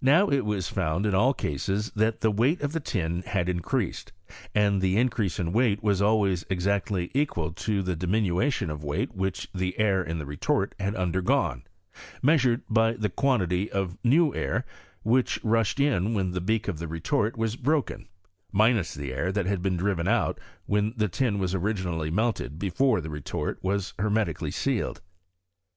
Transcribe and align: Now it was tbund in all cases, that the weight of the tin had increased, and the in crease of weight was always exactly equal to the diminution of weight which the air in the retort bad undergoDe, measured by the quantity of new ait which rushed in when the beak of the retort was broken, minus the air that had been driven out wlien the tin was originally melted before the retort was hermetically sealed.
Now 0.00 0.28
it 0.28 0.40
was 0.44 0.68
tbund 0.72 1.06
in 1.06 1.14
all 1.14 1.32
cases, 1.32 1.92
that 1.94 2.20
the 2.20 2.32
weight 2.32 2.60
of 2.62 2.72
the 2.72 2.80
tin 2.80 3.22
had 3.22 3.48
increased, 3.48 4.10
and 4.56 4.82
the 4.82 4.96
in 4.96 5.08
crease 5.08 5.38
of 5.38 5.54
weight 5.54 5.84
was 5.84 6.02
always 6.02 6.44
exactly 6.50 7.12
equal 7.14 7.52
to 7.52 7.80
the 7.80 7.94
diminution 7.94 8.70
of 8.70 8.82
weight 8.82 9.14
which 9.14 9.46
the 9.54 9.78
air 9.78 10.02
in 10.02 10.18
the 10.18 10.26
retort 10.26 10.76
bad 10.78 10.94
undergoDe, 10.94 11.62
measured 12.22 12.62
by 12.68 12.94
the 12.94 13.08
quantity 13.08 13.70
of 13.70 13.96
new 14.02 14.34
ait 14.34 14.62
which 15.04 15.38
rushed 15.44 15.78
in 15.78 16.12
when 16.12 16.32
the 16.32 16.40
beak 16.40 16.66
of 16.66 16.80
the 16.80 16.88
retort 16.88 17.36
was 17.38 17.54
broken, 17.54 18.08
minus 18.50 18.94
the 18.94 19.12
air 19.12 19.30
that 19.30 19.46
had 19.46 19.62
been 19.62 19.76
driven 19.76 20.08
out 20.08 20.40
wlien 20.68 20.92
the 20.98 21.06
tin 21.08 21.38
was 21.38 21.54
originally 21.54 22.10
melted 22.10 22.58
before 22.58 23.00
the 23.00 23.10
retort 23.10 23.62
was 23.62 23.94
hermetically 24.00 24.50
sealed. 24.50 25.00